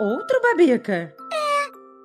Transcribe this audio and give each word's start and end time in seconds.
Outro, 0.00 0.40
Babica? 0.40 1.14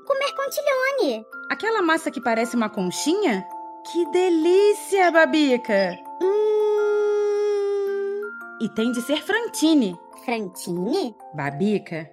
Comer 0.06 0.34
contilhone. 0.36 1.26
Aquela 1.50 1.82
massa 1.82 2.12
que 2.12 2.22
parece 2.22 2.56
uma 2.56 2.70
conchinha? 2.70 3.46
Que 3.92 4.06
delícia, 4.12 5.12
Babica! 5.12 5.98
Hum. 6.22 8.22
E 8.62 8.70
tem 8.70 8.92
de 8.92 9.02
ser 9.02 9.22
frantine. 9.22 9.98
Frantine? 10.26 11.16
Babica, 11.34 12.10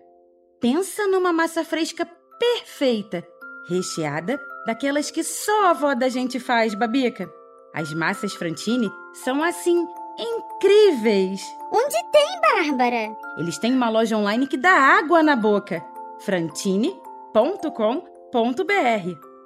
pensa 0.60 1.06
numa 1.06 1.32
massa 1.32 1.64
fresca 1.64 2.06
perfeita, 2.38 3.24
recheada 3.68 4.40
daquelas 4.66 5.10
que 5.10 5.22
só 5.22 5.66
a 5.66 5.70
avó 5.70 5.94
da 5.94 6.08
gente 6.08 6.40
faz, 6.40 6.74
Babica. 6.74 7.30
As 7.72 7.92
massas 7.94 8.34
frantine 8.34 8.90
são 9.12 9.42
assim 9.42 9.86
incríveis. 10.20 11.42
Onde 11.72 11.96
tem, 12.12 12.40
Bárbara? 12.40 13.16
Eles 13.38 13.58
têm 13.58 13.72
uma 13.72 13.88
loja 13.88 14.16
online 14.16 14.46
que 14.46 14.56
dá 14.56 14.72
água 14.72 15.22
na 15.22 15.34
boca. 15.34 15.84
frantine.com.br. 16.20 17.00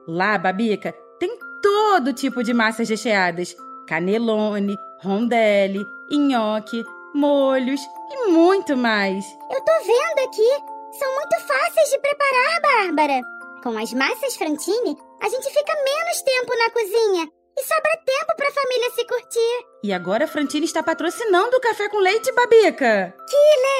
Lá, 0.06 0.37
Babica, 0.37 0.92
tem 1.19 1.38
todo 1.62 2.12
tipo 2.12 2.42
de 2.42 2.52
massas 2.52 2.88
recheadas: 2.88 3.56
canelone, 3.87 4.77
rondelli, 5.02 5.84
nhoque, 6.10 6.83
molhos 7.14 7.80
e 8.11 8.28
muito 8.28 8.77
mais. 8.77 9.25
Eu 9.50 9.61
tô 9.62 9.72
vendo 9.86 10.28
aqui. 10.28 10.75
São 10.98 11.12
muito 11.14 11.41
fáceis 11.41 11.91
de 11.91 11.98
preparar, 11.98 12.61
Bárbara. 12.62 13.20
Com 13.62 13.78
as 13.78 13.92
massas 13.92 14.36
Frantine, 14.36 14.97
a 15.20 15.28
gente 15.28 15.50
fica 15.50 15.75
menos 15.84 16.22
tempo 16.22 16.53
na 16.56 16.70
cozinha 16.70 17.44
sobra 17.64 17.96
tempo 18.04 18.36
pra 18.36 18.52
família 18.52 18.90
se 18.90 19.06
curtir. 19.06 19.64
E 19.82 19.92
agora 19.92 20.24
a 20.24 20.28
Frantine 20.28 20.66
está 20.66 20.82
patrocinando 20.82 21.56
o 21.56 21.60
café 21.60 21.88
com 21.88 21.98
leite, 21.98 22.30
Babica. 22.32 23.14
Que 23.28 23.36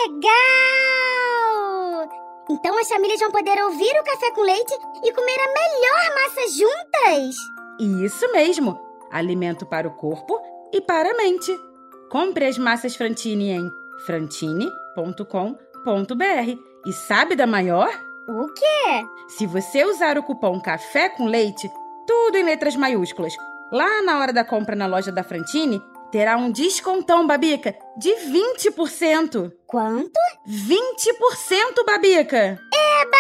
legal! 0.09 2.09
Então 2.51 2.77
as 2.79 2.89
famílias 2.89 3.21
vão 3.21 3.31
poder 3.31 3.63
ouvir 3.65 3.99
o 4.01 4.05
café 4.05 4.31
com 4.33 4.43
leite 4.43 4.75
e 5.05 5.13
comer 5.13 5.39
a 5.41 5.55
melhor 5.55 6.15
massa 6.15 6.49
juntas. 6.49 7.35
Isso 8.05 8.31
mesmo! 8.33 8.79
Alimento 9.11 9.65
para 9.67 9.89
o 9.89 9.95
corpo 9.95 10.41
e 10.73 10.81
para 10.81 11.11
a 11.11 11.17
mente. 11.17 11.55
Compre 12.11 12.47
as 12.47 12.57
massas 12.59 12.97
Frantine 12.97 13.51
em 13.51 13.71
frantine.com.br. 14.07 16.59
E 16.87 16.93
sabe 16.93 17.35
da 17.35 17.47
maior? 17.47 17.89
O 18.29 18.47
quê? 18.55 19.07
Se 19.29 19.47
você 19.47 19.85
usar 19.85 20.19
o 20.19 20.23
cupom 20.23 20.61
Café 20.61 21.09
com 21.09 21.25
Leite, 21.27 21.71
tudo 22.07 22.37
em 22.37 22.45
letras 22.45 22.77
maiúsculas, 22.77 23.35
lá 23.75 24.01
na 24.03 24.21
hora 24.21 24.33
da 24.33 24.45
compra 24.45 24.77
na 24.77 24.87
loja 24.87 25.11
da 25.11 25.25
Frantine, 25.25 25.83
terá 26.13 26.37
um 26.37 26.53
descontão, 26.53 27.27
Babica, 27.27 27.75
de 27.99 28.11
20%. 28.11 29.53
Quanto? 29.67 30.21
20%, 30.49 31.85
Babica! 31.85 32.57
Eba! 32.73 33.19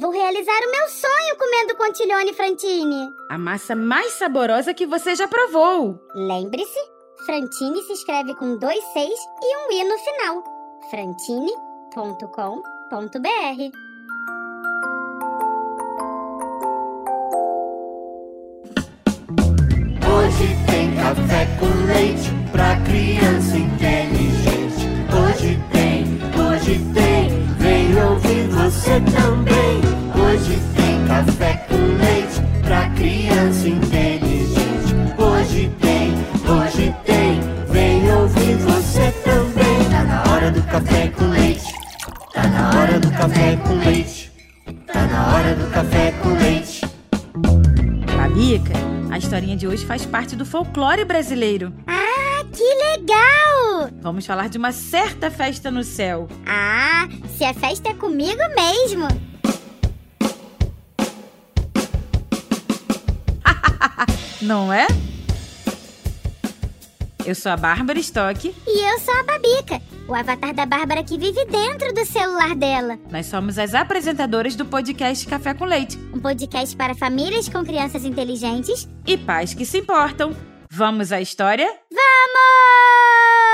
Vou 0.00 0.10
realizar 0.10 0.58
o 0.58 0.70
meu 0.72 0.88
sonho 0.88 1.36
comendo 1.38 1.76
contilhone 1.76 2.34
Frantine. 2.34 3.08
A 3.30 3.38
massa 3.38 3.76
mais 3.76 4.14
saborosa 4.14 4.74
que 4.74 4.84
você 4.84 5.14
já 5.14 5.28
provou. 5.28 6.00
Lembre-se, 6.14 6.80
Frantine 7.24 7.80
se 7.84 7.92
escreve 7.92 8.34
com 8.34 8.58
dois 8.58 8.82
seis 8.92 9.18
e 9.40 9.56
um 9.56 9.70
i 9.72 9.84
no 9.84 9.96
final. 9.98 10.42
frantine.com.br 10.90 13.85
café 21.16 21.46
com 21.58 21.86
leite 21.86 22.30
pra 22.52 22.76
criança 22.80 23.56
inteligente. 23.56 24.86
Hoje 25.12 25.58
tem, 25.72 26.04
hoje 26.38 26.80
tem, 26.92 27.46
vem 27.58 28.02
ouvir 28.02 28.48
você 28.48 29.00
também. 29.00 29.55
Faz 49.86 50.04
parte 50.04 50.34
do 50.34 50.44
folclore 50.44 51.04
brasileiro. 51.04 51.72
Ah, 51.86 52.44
que 52.52 52.64
legal! 52.64 53.88
Vamos 54.02 54.26
falar 54.26 54.48
de 54.48 54.58
uma 54.58 54.72
certa 54.72 55.30
festa 55.30 55.70
no 55.70 55.84
céu. 55.84 56.28
Ah, 56.44 57.08
se 57.36 57.44
a 57.44 57.54
festa 57.54 57.90
é 57.90 57.94
comigo 57.94 58.40
mesmo. 58.56 59.06
Não 64.42 64.72
é? 64.72 64.88
Eu 67.26 67.34
sou 67.34 67.50
a 67.50 67.56
Bárbara 67.56 67.98
Stock. 67.98 68.54
E 68.66 68.92
eu 68.92 68.98
sou 69.00 69.12
a 69.18 69.22
Babica, 69.24 69.82
o 70.08 70.14
avatar 70.14 70.54
da 70.54 70.64
Bárbara 70.64 71.02
que 71.02 71.18
vive 71.18 71.44
dentro 71.46 71.92
do 71.92 72.06
celular 72.06 72.54
dela. 72.54 72.96
Nós 73.10 73.26
somos 73.26 73.58
as 73.58 73.74
apresentadoras 73.74 74.54
do 74.54 74.64
podcast 74.64 75.26
Café 75.26 75.52
com 75.52 75.64
Leite 75.64 75.98
Um 76.14 76.20
podcast 76.20 76.76
para 76.76 76.94
famílias 76.94 77.48
com 77.48 77.64
crianças 77.64 78.04
inteligentes. 78.04 78.88
e 79.04 79.18
pais 79.18 79.52
que 79.54 79.66
se 79.66 79.78
importam. 79.78 80.36
Vamos 80.70 81.10
à 81.10 81.20
história? 81.20 81.66
Vamos! 81.90 83.45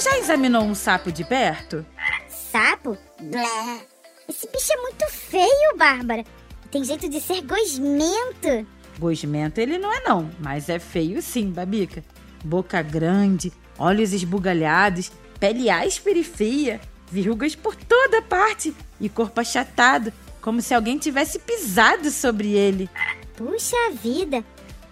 Você 0.00 0.08
já 0.08 0.18
examinou 0.18 0.62
um 0.62 0.74
sapo 0.74 1.12
de 1.12 1.22
perto? 1.22 1.84
Sapo? 2.26 2.96
Blé. 3.20 3.86
Esse 4.26 4.50
bicho 4.50 4.72
é 4.72 4.76
muito 4.78 5.06
feio, 5.08 5.76
Bárbara. 5.76 6.24
Tem 6.70 6.82
jeito 6.82 7.06
de 7.06 7.20
ser 7.20 7.42
gosmento. 7.42 8.66
Gosmento 8.98 9.60
ele 9.60 9.76
não 9.76 9.92
é 9.92 10.00
não, 10.00 10.30
mas 10.38 10.70
é 10.70 10.78
feio 10.78 11.20
sim, 11.20 11.50
Babica. 11.50 12.02
Boca 12.42 12.80
grande, 12.80 13.52
olhos 13.78 14.14
esbugalhados, 14.14 15.12
pele 15.38 15.68
áspera 15.68 16.18
e 16.18 16.24
feia, 16.24 16.80
verrugas 17.12 17.54
por 17.54 17.76
toda 17.76 18.22
parte 18.22 18.74
e 18.98 19.06
corpo 19.06 19.38
achatado, 19.38 20.10
como 20.40 20.62
se 20.62 20.72
alguém 20.72 20.96
tivesse 20.96 21.38
pisado 21.38 22.10
sobre 22.10 22.52
ele. 22.52 22.88
Puxa 23.36 23.76
vida. 24.02 24.42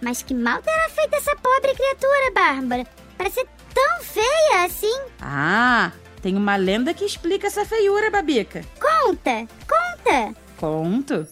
Mas 0.02 0.22
que 0.22 0.34
mal 0.34 0.60
terá 0.60 0.88
feito 0.90 1.14
essa 1.14 1.34
pobre 1.36 1.74
criatura, 1.74 2.30
Bárbara? 2.34 2.86
Para 3.16 3.30
ser 3.30 3.48
tão 3.78 4.02
feia 4.02 4.64
assim? 4.64 5.00
Ah, 5.20 5.92
tem 6.20 6.36
uma 6.36 6.56
lenda 6.56 6.92
que 6.92 7.04
explica 7.04 7.46
essa 7.46 7.64
feiura, 7.64 8.10
Babica. 8.10 8.64
Conta, 8.80 9.46
conta. 9.68 10.34
Conto. 10.56 11.26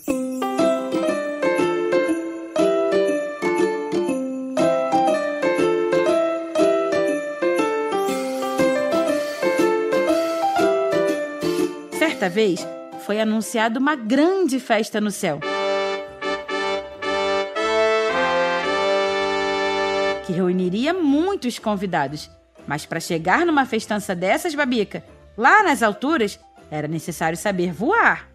Certa 11.99 12.29
vez, 12.29 12.67
foi 13.05 13.21
anunciada 13.21 13.81
uma 13.81 13.97
grande 13.97 14.61
festa 14.61 15.01
no 15.01 15.11
céu. 15.11 15.41
Que 20.25 20.33
reuniria 20.33 20.93
muitos 20.93 21.59
convidados. 21.59 22.36
Mas 22.67 22.85
para 22.85 23.01
chegar 23.01 23.47
numa 23.47 23.65
festança 23.65 24.15
dessas, 24.15 24.55
Babica, 24.55 25.05
lá 25.37 25.63
nas 25.63 25.83
alturas, 25.83 26.39
era 26.71 26.89
necessário 26.89 27.39
saber 27.39 27.73
voar. 27.73 28.29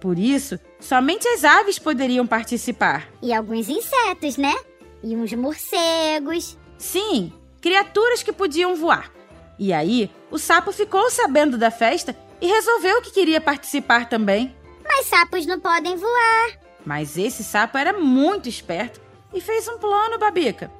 Por 0.00 0.18
isso, 0.18 0.58
somente 0.78 1.26
as 1.28 1.44
aves 1.44 1.78
poderiam 1.78 2.26
participar. 2.26 3.08
E 3.22 3.32
alguns 3.32 3.68
insetos, 3.68 4.36
né? 4.36 4.54
E 5.02 5.16
uns 5.16 5.32
morcegos. 5.32 6.56
Sim, 6.76 7.32
criaturas 7.60 8.22
que 8.22 8.32
podiam 8.32 8.76
voar. 8.76 9.10
E 9.58 9.72
aí, 9.72 10.10
o 10.30 10.38
sapo 10.38 10.70
ficou 10.70 11.10
sabendo 11.10 11.58
da 11.58 11.70
festa 11.70 12.16
e 12.40 12.46
resolveu 12.46 13.02
que 13.02 13.10
queria 13.10 13.40
participar 13.40 14.08
também. 14.08 14.54
Mas 14.84 15.06
sapos 15.06 15.46
não 15.46 15.58
podem 15.58 15.96
voar. 15.96 16.58
Mas 16.84 17.18
esse 17.18 17.42
sapo 17.42 17.76
era 17.76 17.92
muito 17.92 18.48
esperto 18.48 19.00
e 19.34 19.40
fez 19.40 19.66
um 19.68 19.78
plano, 19.78 20.18
Babica, 20.18 20.70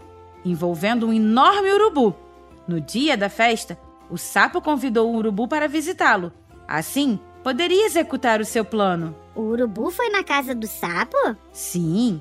envolvendo 0.45 1.09
um 1.09 1.13
enorme 1.13 1.73
urubu. 1.73 2.15
No 2.69 2.81
dia 2.81 3.17
da 3.17 3.31
festa, 3.31 3.79
o 4.11 4.19
sapo 4.19 4.61
convidou 4.61 5.11
o 5.11 5.17
urubu 5.17 5.49
para 5.49 5.67
visitá-lo. 5.67 6.31
Assim, 6.69 7.19
poderia 7.43 7.87
executar 7.87 8.41
o 8.41 8.45
seu 8.45 8.65
plano. 8.65 9.17
O 9.35 9.41
urubu 9.41 9.91
foi 9.91 10.11
na 10.11 10.23
casa 10.23 10.55
do 10.55 10.67
sapo? 10.67 11.17
Sim. 11.51 12.21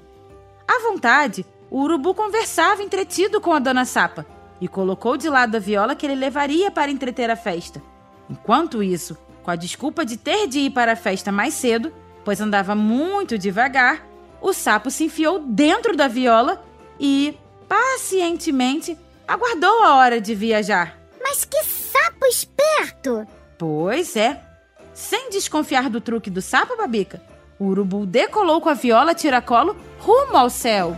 À 0.66 0.82
vontade, 0.90 1.46
o 1.70 1.82
urubu 1.82 2.14
conversava 2.14 2.82
entretido 2.82 3.42
com 3.42 3.52
a 3.52 3.60
dona 3.60 3.84
Sapa 3.84 4.26
e 4.62 4.68
colocou 4.70 5.18
de 5.18 5.30
lado 5.30 5.56
a 5.56 5.60
viola 5.60 5.96
que 5.96 6.06
ele 6.06 6.16
levaria 6.16 6.72
para 6.72 6.90
entreter 6.90 7.30
a 7.30 7.36
festa. 7.36 7.82
Enquanto 8.30 8.82
isso, 8.82 9.18
Com 9.48 9.52
a 9.52 9.56
desculpa 9.56 10.04
de 10.04 10.18
ter 10.18 10.46
de 10.46 10.60
ir 10.60 10.72
para 10.72 10.92
a 10.92 10.96
festa 10.98 11.32
mais 11.32 11.54
cedo, 11.54 11.94
pois 12.26 12.42
andava 12.42 12.76
muito 12.76 13.38
devagar, 13.38 14.06
o 14.42 14.52
sapo 14.52 14.92
se 14.92 15.06
enfiou 15.06 15.40
dentro 15.40 15.96
da 15.96 16.10
viola 16.10 16.62
e, 17.00 17.34
pacientemente, 17.66 18.98
aguardou 19.28 19.84
a 19.84 19.96
hora 19.96 20.22
de 20.22 20.34
viajar. 20.34 20.98
Mas 21.22 21.44
que 21.44 21.62
sapo 21.64 22.26
esperto! 22.26 23.28
Pois 23.58 24.16
é. 24.16 24.42
Sem 24.94 25.30
desconfiar 25.30 25.90
do 25.90 26.02
truque 26.02 26.30
do 26.30 26.42
sapo, 26.42 26.78
Babica, 26.78 27.22
o 27.60 27.66
urubu 27.66 28.06
decolou 28.06 28.62
com 28.62 28.70
a 28.70 28.74
viola 28.74 29.14
tiracolo 29.14 29.76
rumo 30.00 30.38
ao 30.38 30.50
céu. 30.50 30.96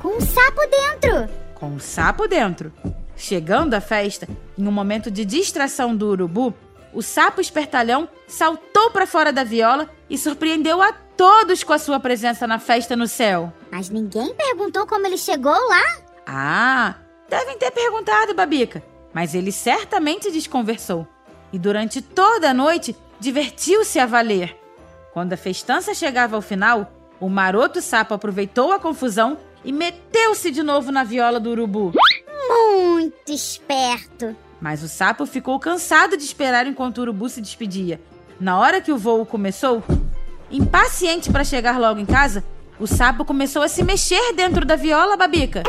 Com 0.00 0.08
um 0.16 0.20
sapo 0.20 0.60
dentro! 0.70 1.28
Com 1.54 1.74
o 1.74 1.80
sapo 1.80 2.26
dentro. 2.26 2.72
Chegando 3.16 3.74
à 3.74 3.80
festa, 3.80 4.28
em 4.58 4.66
um 4.66 4.72
momento 4.72 5.10
de 5.10 5.24
distração 5.24 5.96
do 5.96 6.08
urubu, 6.08 6.54
o 6.92 7.02
sapo 7.02 7.40
espertalhão 7.40 8.08
saltou 8.26 8.90
para 8.90 9.06
fora 9.06 9.32
da 9.32 9.44
viola 9.44 9.88
e 10.08 10.16
surpreendeu 10.16 10.80
a 10.82 10.92
todos 10.92 11.64
com 11.64 11.72
a 11.72 11.78
sua 11.78 11.98
presença 11.98 12.46
na 12.46 12.58
festa 12.58 12.94
no 12.94 13.06
céu. 13.06 13.52
Mas 13.70 13.88
ninguém 13.88 14.34
perguntou 14.34 14.86
como 14.86 15.06
ele 15.06 15.18
chegou 15.18 15.52
lá? 15.52 15.82
Ah, 16.26 16.94
devem 17.28 17.58
ter 17.58 17.70
perguntado, 17.70 18.34
Babica, 18.34 18.82
mas 19.12 19.34
ele 19.34 19.52
certamente 19.52 20.30
desconversou. 20.30 21.06
E 21.52 21.58
durante 21.58 22.02
toda 22.02 22.50
a 22.50 22.54
noite 22.54 22.96
divertiu-se 23.18 23.98
a 23.98 24.06
valer. 24.06 24.56
Quando 25.12 25.32
a 25.32 25.36
festança 25.36 25.94
chegava 25.94 26.36
ao 26.36 26.42
final, 26.42 26.92
o 27.18 27.28
maroto 27.28 27.80
sapo 27.80 28.12
aproveitou 28.12 28.72
a 28.72 28.78
confusão 28.78 29.38
e 29.64 29.72
meteu-se 29.72 30.50
de 30.50 30.62
novo 30.62 30.92
na 30.92 31.02
viola 31.02 31.40
do 31.40 31.50
urubu. 31.50 31.92
Muito 32.48 33.32
esperto! 33.32 34.36
Mas 34.60 34.82
o 34.82 34.88
sapo 34.88 35.26
ficou 35.26 35.58
cansado 35.58 36.16
de 36.16 36.24
esperar 36.24 36.66
enquanto 36.66 36.98
o 36.98 37.00
urubu 37.02 37.28
se 37.28 37.40
despedia. 37.40 38.00
Na 38.38 38.58
hora 38.58 38.80
que 38.82 38.92
o 38.92 38.98
voo 38.98 39.24
começou, 39.24 39.82
impaciente 40.50 41.32
para 41.32 41.44
chegar 41.44 41.80
logo 41.80 41.98
em 41.98 42.04
casa, 42.04 42.44
o 42.78 42.86
sapo 42.86 43.24
começou 43.24 43.62
a 43.62 43.68
se 43.68 43.82
mexer 43.82 44.34
dentro 44.34 44.66
da 44.66 44.76
viola, 44.76 45.16
Babica. 45.16 45.62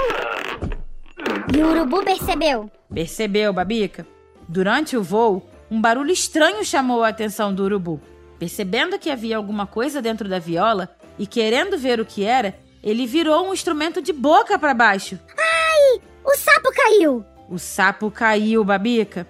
E 1.55 1.61
o 1.61 1.69
urubu 1.69 2.03
percebeu. 2.03 2.69
Percebeu, 2.93 3.53
Babica? 3.53 4.05
Durante 4.49 4.97
o 4.97 5.03
voo, 5.03 5.49
um 5.71 5.79
barulho 5.79 6.11
estranho 6.11 6.63
chamou 6.65 7.03
a 7.03 7.09
atenção 7.09 7.53
do 7.53 7.63
urubu. 7.63 8.01
Percebendo 8.37 8.99
que 8.99 9.09
havia 9.09 9.37
alguma 9.37 9.65
coisa 9.65 10.01
dentro 10.01 10.27
da 10.27 10.37
viola 10.37 10.93
e 11.17 11.25
querendo 11.25 11.77
ver 11.77 12.01
o 12.01 12.05
que 12.05 12.25
era, 12.25 12.53
ele 12.83 13.07
virou 13.07 13.47
um 13.47 13.53
instrumento 13.53 14.01
de 14.01 14.11
boca 14.11 14.59
para 14.59 14.73
baixo. 14.73 15.17
Ai! 15.37 16.01
O 16.23 16.35
sapo 16.35 16.69
caiu! 16.75 17.25
O 17.49 17.57
sapo 17.57 18.11
caiu, 18.11 18.63
Babica. 18.63 19.25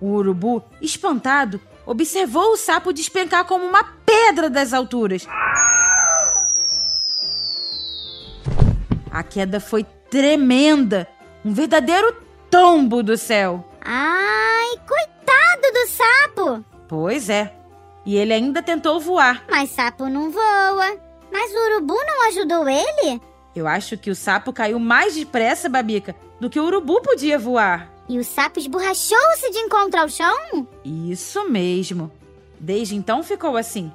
O 0.00 0.12
urubu, 0.12 0.62
espantado, 0.80 1.60
observou 1.86 2.52
o 2.52 2.56
sapo 2.56 2.92
despencar 2.92 3.44
como 3.44 3.64
uma 3.64 3.84
pedra 4.04 4.50
das 4.50 4.72
alturas. 4.72 5.26
A 9.10 9.22
queda 9.22 9.60
foi 9.60 9.84
tremenda, 10.10 11.08
um 11.44 11.52
verdadeiro 11.52 12.14
tombo 12.50 13.02
do 13.02 13.16
céu. 13.16 13.64
Ai, 13.80 14.70
coitado 14.86 15.72
do 15.72 15.86
sapo! 15.88 16.64
Pois 16.88 17.30
é. 17.30 17.52
E 18.04 18.16
ele 18.16 18.32
ainda 18.32 18.62
tentou 18.62 19.00
voar. 19.00 19.44
Mas 19.48 19.70
sapo 19.70 20.08
não 20.08 20.30
voa. 20.30 20.96
Mas 21.32 21.52
o 21.52 21.72
urubu 21.72 21.94
não 21.94 22.28
ajudou 22.28 22.68
ele? 22.68 23.20
Eu 23.56 23.66
acho 23.66 23.96
que 23.96 24.10
o 24.10 24.14
sapo 24.14 24.52
caiu 24.52 24.78
mais 24.78 25.14
depressa, 25.16 25.66
Babica, 25.66 26.14
do 26.38 26.50
que 26.50 26.60
o 26.60 26.64
urubu 26.64 27.00
podia 27.00 27.38
voar. 27.38 27.90
E 28.06 28.18
o 28.18 28.24
sapo 28.24 28.58
esborrachou-se 28.58 29.50
de 29.50 29.58
encontro 29.58 29.98
ao 29.98 30.10
chão? 30.10 30.68
Isso 30.84 31.48
mesmo. 31.48 32.12
Desde 32.60 32.94
então 32.94 33.22
ficou 33.22 33.56
assim, 33.56 33.90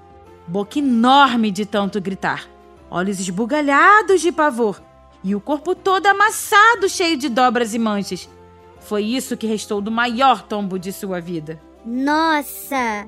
boca 0.48 0.80
enorme 0.80 1.52
de 1.52 1.64
tanto 1.64 2.02
gritar, 2.02 2.50
olhos 2.90 3.20
esbugalhados 3.20 4.20
de 4.22 4.32
pavor 4.32 4.82
e 5.24 5.36
o 5.36 5.40
corpo 5.40 5.76
todo 5.76 6.08
amassado, 6.08 6.90
cheio 6.90 7.16
de 7.16 7.30
dobras 7.30 7.76
e 7.76 7.80
manchas. 7.80 8.28
Foi 8.80 9.04
isso 9.04 9.38
que 9.38 9.46
restou 9.46 9.80
do 9.80 9.92
maior 9.92 10.42
tombo 10.42 10.80
de 10.80 10.92
sua 10.92 11.22
vida. 11.22 11.62
Nossa! 11.86 13.08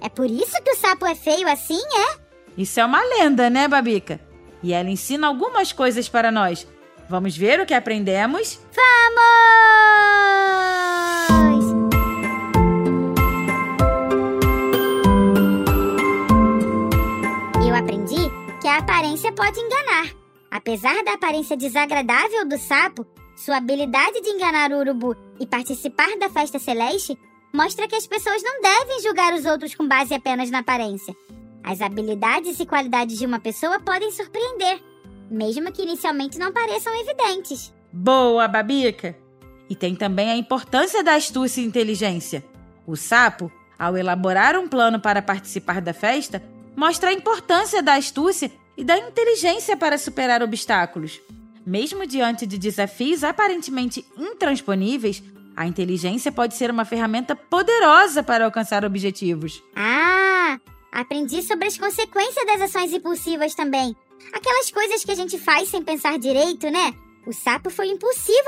É 0.00 0.08
por 0.08 0.30
isso 0.30 0.62
que 0.62 0.70
o 0.70 0.76
sapo 0.76 1.04
é 1.06 1.16
feio 1.16 1.48
assim, 1.48 1.80
é? 1.80 2.18
Isso 2.56 2.78
é 2.78 2.84
uma 2.84 3.02
lenda, 3.02 3.50
né, 3.50 3.66
Babica? 3.66 4.20
E 4.62 4.72
ela 4.72 4.88
ensina 4.88 5.26
algumas 5.26 5.72
coisas 5.72 6.08
para 6.08 6.30
nós. 6.30 6.66
Vamos 7.08 7.36
ver 7.36 7.60
o 7.60 7.66
que 7.66 7.74
aprendemos? 7.74 8.60
Vamos! 8.74 9.42
Eu 17.66 17.74
aprendi 17.74 18.30
que 18.60 18.68
a 18.68 18.78
aparência 18.78 19.32
pode 19.32 19.58
enganar. 19.58 20.14
Apesar 20.50 21.02
da 21.02 21.14
aparência 21.14 21.56
desagradável 21.56 22.46
do 22.46 22.58
sapo, 22.58 23.06
sua 23.34 23.56
habilidade 23.56 24.20
de 24.20 24.30
enganar 24.30 24.70
o 24.70 24.78
urubu 24.78 25.16
e 25.40 25.46
participar 25.46 26.16
da 26.18 26.28
festa 26.28 26.58
celeste 26.58 27.18
mostra 27.52 27.88
que 27.88 27.96
as 27.96 28.06
pessoas 28.06 28.42
não 28.42 28.60
devem 28.60 29.00
julgar 29.02 29.34
os 29.34 29.44
outros 29.44 29.74
com 29.74 29.88
base 29.88 30.14
apenas 30.14 30.50
na 30.50 30.60
aparência. 30.60 31.14
As 31.64 31.80
habilidades 31.80 32.58
e 32.58 32.66
qualidades 32.66 33.18
de 33.18 33.26
uma 33.26 33.38
pessoa 33.38 33.78
podem 33.78 34.10
surpreender, 34.10 34.80
mesmo 35.30 35.72
que 35.72 35.82
inicialmente 35.82 36.38
não 36.38 36.52
pareçam 36.52 36.92
evidentes. 37.00 37.72
Boa, 37.92 38.48
Babica! 38.48 39.16
E 39.70 39.76
tem 39.76 39.94
também 39.94 40.30
a 40.30 40.36
importância 40.36 41.02
da 41.02 41.14
astúcia 41.14 41.60
e 41.60 41.64
inteligência. 41.64 42.44
O 42.86 42.96
sapo, 42.96 43.50
ao 43.78 43.96
elaborar 43.96 44.58
um 44.58 44.68
plano 44.68 45.00
para 45.00 45.22
participar 45.22 45.80
da 45.80 45.94
festa, 45.94 46.42
mostra 46.76 47.10
a 47.10 47.12
importância 47.12 47.82
da 47.82 47.94
astúcia 47.94 48.50
e 48.76 48.84
da 48.84 48.98
inteligência 48.98 49.76
para 49.76 49.98
superar 49.98 50.42
obstáculos. 50.42 51.20
Mesmo 51.64 52.06
diante 52.06 52.46
de 52.46 52.58
desafios 52.58 53.22
aparentemente 53.22 54.04
intransponíveis, 54.18 55.22
a 55.56 55.66
inteligência 55.66 56.32
pode 56.32 56.54
ser 56.54 56.70
uma 56.70 56.84
ferramenta 56.84 57.36
poderosa 57.36 58.22
para 58.22 58.44
alcançar 58.44 58.84
objetivos. 58.84 59.62
Ah, 59.76 60.21
aprendi 61.02 61.42
sobre 61.42 61.68
as 61.68 61.76
consequências 61.76 62.46
das 62.46 62.62
ações 62.62 62.92
impulsivas 62.92 63.54
também. 63.54 63.94
Aquelas 64.32 64.70
coisas 64.70 65.04
que 65.04 65.10
a 65.10 65.14
gente 65.14 65.38
faz 65.38 65.68
sem 65.68 65.82
pensar 65.82 66.18
direito, 66.18 66.70
né? 66.70 66.94
O 67.26 67.32
sapo 67.32 67.70
foi 67.70 67.88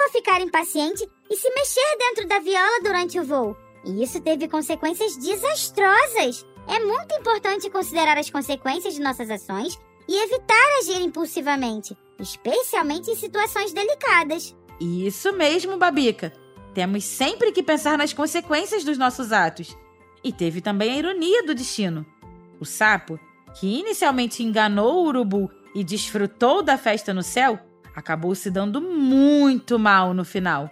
ao 0.02 0.10
ficar 0.10 0.40
impaciente 0.40 1.08
e 1.30 1.36
se 1.36 1.48
mexer 1.50 1.96
dentro 1.98 2.26
da 2.26 2.40
viola 2.40 2.80
durante 2.82 3.20
o 3.20 3.24
voo. 3.24 3.56
E 3.84 4.02
isso 4.02 4.20
teve 4.20 4.48
consequências 4.48 5.16
desastrosas. 5.16 6.44
É 6.66 6.80
muito 6.80 7.14
importante 7.14 7.70
considerar 7.70 8.16
as 8.16 8.30
consequências 8.30 8.94
de 8.94 9.00
nossas 9.00 9.30
ações 9.30 9.78
e 10.08 10.16
evitar 10.16 10.78
agir 10.80 11.02
impulsivamente, 11.02 11.96
especialmente 12.18 13.10
em 13.10 13.16
situações 13.16 13.72
delicadas. 13.72 14.56
Isso 14.80 15.32
mesmo, 15.32 15.76
Babica. 15.76 16.32
Temos 16.74 17.04
sempre 17.04 17.52
que 17.52 17.62
pensar 17.62 17.96
nas 17.96 18.12
consequências 18.12 18.82
dos 18.82 18.98
nossos 18.98 19.30
atos. 19.32 19.76
E 20.24 20.32
teve 20.32 20.60
também 20.60 20.90
a 20.90 20.98
ironia 20.98 21.44
do 21.44 21.54
destino. 21.54 22.04
O 22.60 22.64
sapo, 22.64 23.18
que 23.54 23.66
inicialmente 23.66 24.42
enganou 24.42 25.04
o 25.04 25.06
urubu 25.06 25.50
e 25.74 25.82
desfrutou 25.82 26.62
da 26.62 26.78
festa 26.78 27.12
no 27.12 27.22
céu, 27.22 27.58
acabou 27.94 28.34
se 28.34 28.50
dando 28.50 28.80
muito 28.80 29.78
mal 29.78 30.14
no 30.14 30.24
final. 30.24 30.70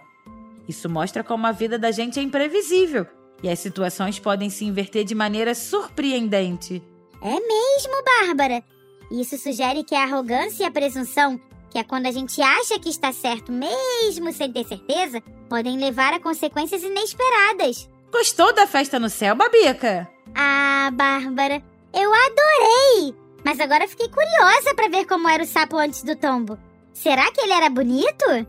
Isso 0.67 0.89
mostra 0.89 1.23
como 1.23 1.45
a 1.47 1.51
vida 1.51 1.77
da 1.77 1.91
gente 1.91 2.19
é 2.19 2.23
imprevisível 2.23 3.05
e 3.41 3.49
as 3.49 3.59
situações 3.59 4.19
podem 4.19 4.49
se 4.49 4.63
inverter 4.63 5.03
de 5.03 5.13
maneira 5.13 5.53
surpreendente. 5.53 6.81
É 7.21 7.39
mesmo, 7.39 8.03
Bárbara. 8.21 8.63
Isso 9.11 9.37
sugere 9.37 9.83
que 9.83 9.93
a 9.93 10.03
arrogância 10.03 10.63
e 10.63 10.65
a 10.65 10.71
presunção, 10.71 11.39
que 11.69 11.77
é 11.77 11.83
quando 11.83 12.05
a 12.05 12.11
gente 12.11 12.41
acha 12.41 12.79
que 12.79 12.89
está 12.89 13.11
certo 13.11 13.51
mesmo 13.51 14.31
sem 14.31 14.51
ter 14.51 14.65
certeza, 14.65 15.21
podem 15.49 15.77
levar 15.77 16.13
a 16.13 16.19
consequências 16.19 16.83
inesperadas. 16.83 17.89
Gostou 18.11 18.53
da 18.53 18.65
festa 18.65 18.99
no 18.99 19.09
céu, 19.09 19.35
Babica? 19.35 20.09
Ah, 20.33 20.89
Bárbara, 20.93 21.61
eu 21.93 22.11
adorei! 22.11 23.15
Mas 23.45 23.59
agora 23.59 23.87
fiquei 23.87 24.09
curiosa 24.09 24.73
para 24.75 24.89
ver 24.89 25.05
como 25.05 25.29
era 25.29 25.43
o 25.43 25.45
sapo 25.45 25.77
antes 25.77 26.01
do 26.03 26.15
tombo. 26.15 26.57
Será 26.93 27.31
que 27.31 27.41
ele 27.41 27.53
era 27.53 27.69
bonito? 27.69 28.25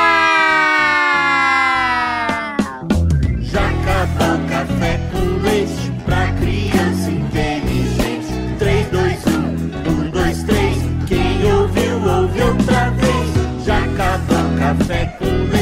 século 14.92 15.61